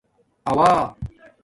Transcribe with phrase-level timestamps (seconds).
[0.49, 0.73] آݸا